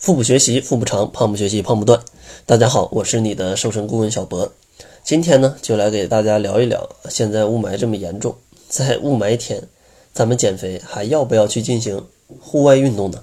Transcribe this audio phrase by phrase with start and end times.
[0.00, 2.02] 腹部学习腹部长，胖不学习胖不断。
[2.46, 4.50] 大家好，我是你的瘦身顾问小博。
[5.04, 8.34] 今天呢，就来给大家聊一聊，现在雾霾这么严重，
[8.66, 9.68] 在雾霾天，
[10.14, 12.02] 咱们减肥还要不要去进行
[12.40, 13.22] 户外运动呢？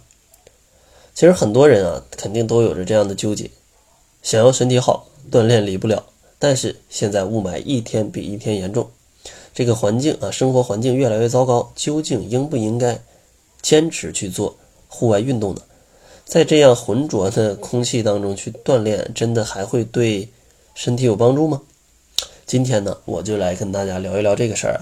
[1.16, 3.50] 其实很多人啊，肯定都有着这样的纠结：
[4.22, 6.04] 想要身体好，锻炼离不了；
[6.38, 8.88] 但是现在雾霾一天比一天严重，
[9.52, 13.02] 这个环境啊，生活环境越来越糟糕，究竟应不应该
[13.64, 14.56] 坚持去做
[14.88, 15.62] 户外运动呢？
[16.28, 20.28] 在这样浑浊的空气当中去锻炼，真的还会对
[20.76, 21.62] 身体有帮助吗？
[22.46, 24.82] 今天呢，我就来跟大家聊一聊这个事儿。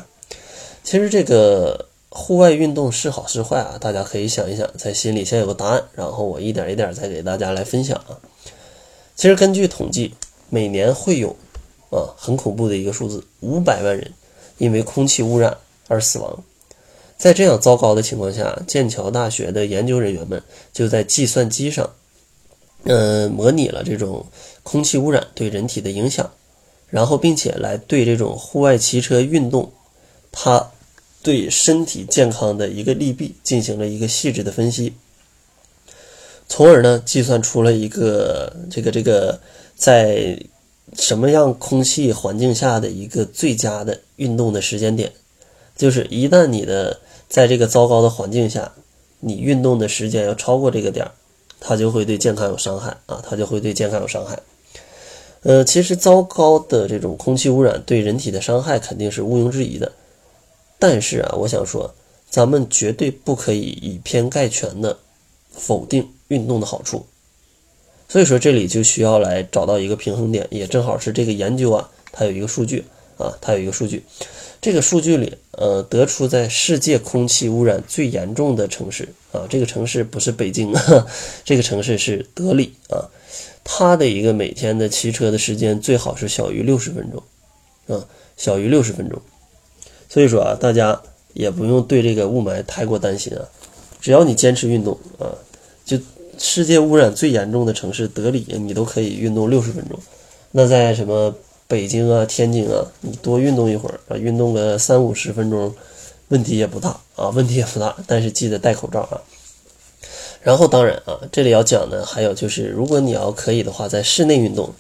[0.83, 8.17] 其实这个户外运动是好是坏啊，大家可以想一想，在心里先有个答案，然后我一点一点再给大家来分享啊。
[9.15, 10.15] 其实根据统计，
[10.49, 11.29] 每年会有
[11.91, 14.11] 啊很恐怖的一个数字，五百万人
[14.57, 15.55] 因为空气污染
[15.87, 16.43] 而死亡。
[17.17, 20.41] 在这样糟糕的情况下，剑桥大学的研究人员们
[20.73, 21.89] 就在计算机上，
[22.83, 24.25] 呃，模拟了这种
[24.63, 26.29] 空气污染对人体的影响，
[26.89, 29.71] 然后并且来对这种户外骑车运动，
[30.31, 30.71] 它
[31.23, 34.93] 对身体健康的一个利弊进行了一个细致的分析，
[36.47, 39.39] 从而呢，计算出了一个这个这个
[39.75, 40.37] 在
[40.93, 45.11] 什么样空气环境下的一个最佳的运动的时间点，
[45.75, 48.71] 就是一旦你的在这个糟糕的环境下，
[49.19, 51.11] 你运动的时间要超过这个点儿，
[51.59, 54.39] 它就会对健康有伤害啊，它就会对健康有伤害。
[55.41, 59.91] 呃，其实糟糕的这种空气污染对人体的伤害肯定是毋庸置疑的，
[60.79, 61.93] 但是啊，我想说，
[62.29, 64.97] 咱们绝对不可以以偏概全的
[65.51, 67.05] 否定运动的好处。
[68.07, 72.85] 所以说，这里就需要来找到一个平衡点，也正好是这个研究啊，它有一个数据
[73.17, 74.03] 啊，它有一个数据。
[74.61, 80.73] 这个数据里，呃，得出在世界空气污染最严重的城市啊，这个城市不是北京，
[81.45, 83.05] 这个城市是德里啊，
[83.63, 88.07] 它的一个每天的骑车的时间最好是小于六十分钟，啊，
[88.37, 89.21] 小于六十分钟。
[90.09, 90.99] 所以说啊，大家
[91.33, 93.45] 也不用对这个雾霾太过担心啊，
[94.01, 95.29] 只要你坚持运动啊，
[95.85, 95.99] 就
[96.39, 99.99] 世界污染最严重的城市德里，你都可以运动六十分钟。
[100.51, 101.35] 那在什么？
[101.67, 105.73] 北京啊，天津啊，你多运动一会儿啊，运动个三五十分钟，
[106.27, 107.95] 问题也不大啊，问题也不大。
[108.05, 109.21] 但是记得戴口罩啊。
[110.41, 114.73] 然后当然啊，这里要讲的还有就是，如果你要可以的话，在室内运动，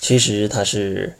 [0.00, 1.14] 其实它是。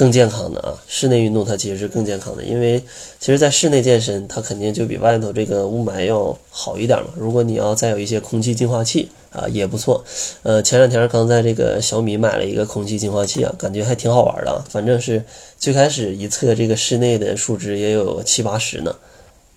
[0.00, 2.82] 更健康的啊，室内运动它其实是更健康的，因为
[3.18, 7.08] 其实，在室内健身，它肯定就比外头这个雾霾要好一点嘛。
[7.14, 10.02] 如果你要再有一些空气净化器啊，也不错。
[10.42, 14.64] 呃，前两天刚在这个小米买了一个空气净化器啊，感觉还挺好玩的。
[14.70, 15.22] 反正是
[15.58, 18.96] 最开始一测这个室内的数值也有七八十呢。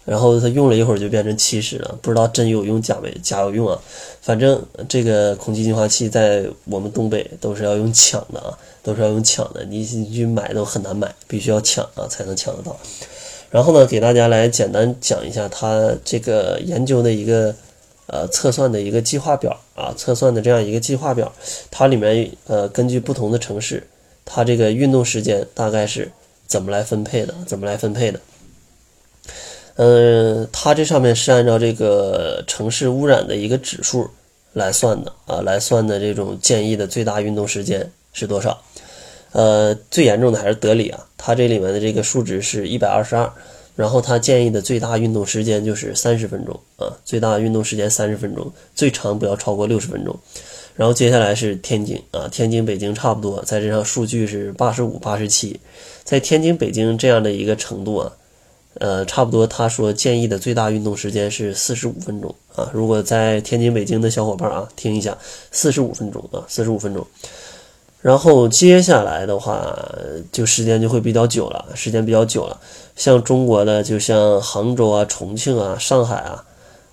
[0.05, 3.79] 然后他用了一会儿就变成七十了，不知道真有用假没假有用啊。
[4.21, 12.77] 反正这个空气净化器在我们东北都是要用抢的啊，都是要用抢的，你你去买都很难买，必须要抢啊才能抢得到。
[13.49, 17.55] 然后呢，给大家来简单讲一下他这个研究的一个
[18.07, 21.31] 呃测算的一个计划表啊，测算的这样一个计划表，
[21.71, 23.87] 它里面呃根据不同的城市，
[24.25, 26.11] 它这个运动时间大概是
[26.47, 27.33] 怎么来分配的？
[27.45, 28.19] 怎么来分配的？
[29.75, 34.07] 嗯，它这上面是按照这个城市污染的一个指数
[34.53, 38.61] 来算的啊，来算的这种建议的最大运动时间是多少？
[39.31, 43.27] 呃，最严重的还是德里啊，它这里面的这个数值是一百二十二，
[43.75, 50.15] 然后它建议的最大运动时间就是三十分钟啊，最大运动时间三十分钟，最长不要超过六十分钟。
[50.75, 55.59] 然后接下来是天津啊，天津、北京差不多，在这上数据是八十五、八十七，
[56.03, 58.11] 在天津、北京这样的一个程度啊。
[58.79, 62.69] 呃，差不多，他说建议的最大运动时间是四十五分钟啊。
[62.73, 65.17] 如果在天津、北京的小伙伴啊，听一下，
[65.51, 67.05] 四十五分钟啊，四十五分钟。
[68.01, 69.77] 然后接下来的话，
[70.31, 72.59] 就时间就会比较久了，时间比较久了。
[72.95, 76.43] 像中国的，就像杭州啊、重庆啊、上海啊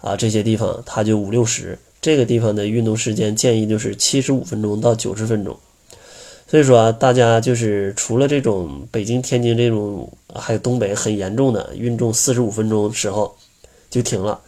[0.01, 1.79] 啊这些地方，它就五六十。
[2.01, 5.59] 这个地方的运动时间建议就是七十五分钟到九十分钟。
[6.51, 13.37] 所以说啊，大家就是除了这种北京、天津这种，还有东北很严重的运动四十五分钟时候
[13.89, 14.41] 就停了，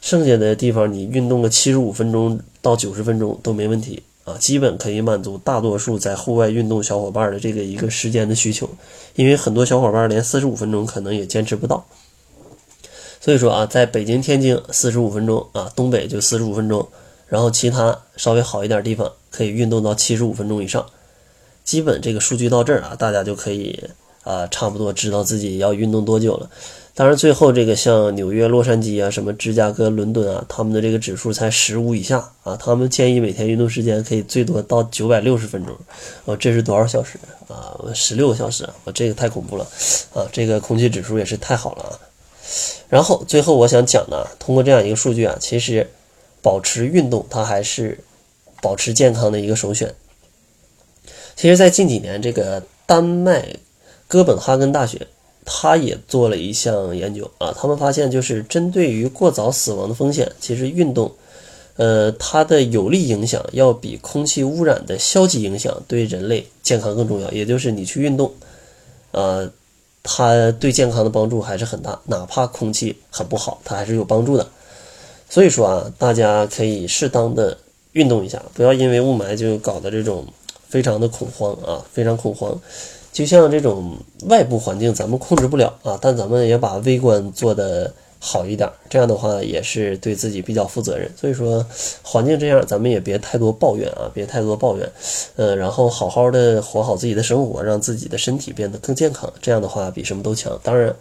[0.00, 8.66] 剩下的地方你运动个七十五分钟到九十分钟都没问题啊，基本可以满足大多数在户外运动小伙伴的这个一个时间的需求，
[9.14, 11.84] 因为很多小伙伴连四十五分钟可能也坚持不到。
[13.20, 16.88] 所以说啊，在北京、天津四十五分钟啊，东北就四十五分钟，
[17.28, 20.86] 然后其他稍微好一点地方可以运动到七十五分钟以上。
[21.70, 23.80] 基本这个数据到这儿啊，大家就可以
[24.24, 26.50] 啊，差不多知道自己要运动多久了。
[26.96, 35.72] 当然，最后这个像纽约、洛杉矶啊，什么芝加哥、伦敦啊，他们的这个指数才十五以下啊，他们建议每天运动时间可以最多到九百六十分钟。
[36.24, 37.78] 哦，这是多少小时啊？
[37.94, 38.74] 十六个小时啊！
[38.82, 39.64] 我这个太恐怖了
[40.12, 40.26] 啊！
[40.32, 41.94] 这个空气指数也是太好了啊。
[42.88, 45.88] 然后最后我想讲呢，通过这样一个数据啊，其实
[46.42, 47.96] 保持运动它还是
[48.60, 49.94] 保持健康的一个首选。
[51.40, 53.56] 其实，在近几年，这个丹麦
[54.06, 55.06] 哥本哈根大学。
[55.46, 61.10] 他也做了一项研究啊，他们发现就是针对于过早死亡的风险，其实运动，
[61.76, 67.30] 呃，它的有利影响要比空气污染的消极影响对人类健康更重要。
[67.30, 68.30] 也就是你去运动，
[69.12, 69.50] 呃，
[70.02, 74.46] 它对健康的帮助还是很大，哪怕空气很不好，它还是有帮助的。
[75.30, 77.56] 所以说啊，大家可以适当的
[77.92, 80.26] 运动一下，不要因为雾霾就搞得这种
[80.70, 82.58] 非常的恐慌啊，非常恐慌。
[83.12, 83.96] 就像这种
[84.28, 91.10] 外部环境咱们控制不了啊，但咱们也把微观做得好一点，这样的话也是对自己比较负责任。
[91.16, 91.66] 所以说，
[92.04, 94.88] 环境这样，咱们也别太多抱怨啊，别太多抱怨，
[95.34, 100.56] 呃，然后好好的活好自己的生活，让自己的身体变得更健康，这样的话比什么都强。
[100.62, 100.94] 当然，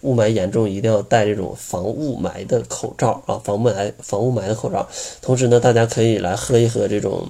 [0.00, 4.88] 雾霾严重，一定要戴这种防雾霾的口罩啊，防雾霾防雾霾的口罩。
[5.20, 7.28] 同时呢，大家可以来喝一喝这种。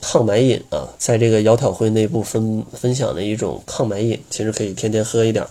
[0.00, 5.46] 抗霾饮啊，在这个窈窕会内部分分享的一种抗霾饮，其实可以天天喝一点，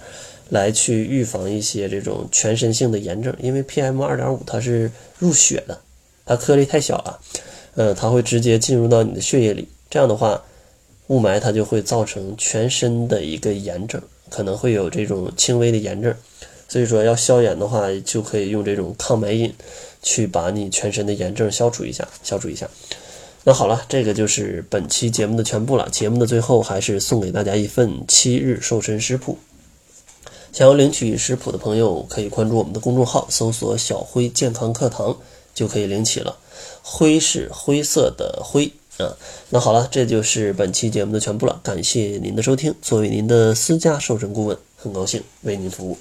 [0.50, 3.36] 来去预防一些这种全身性的炎症。
[3.40, 5.80] 因为 PM 二点五它是入血的，
[6.26, 7.20] 它颗粒太小了，
[7.76, 9.68] 呃，它会直接进入到你的血液里。
[9.90, 10.44] 这样的话，
[11.08, 16.14] 雾霾它就会造成全身的一个炎症，可能会有这种轻微的炎症。
[16.68, 19.54] 所以说要消炎的话，就可以用这种抗霾饮
[20.04, 22.70] 去把你全身的炎症消除一下，消除一下。
[23.50, 25.90] 那好了，这个就是本期节目的全部了。
[25.90, 29.40] 节目的最后，还是送给大家一份七日瘦身食谱。
[30.52, 35.18] 想要领取食谱的朋友，可以关注我们的公众号，搜索“小辉健康课堂”
[35.56, 36.38] 就可以领取了。
[36.84, 39.18] 灰是灰色的灰啊。
[39.50, 41.60] 那好了，这就是本期节目的全部了。
[41.64, 42.72] 感谢您的收听。
[42.84, 45.98] 作为您的私家瘦身顾问，很高兴为您服务。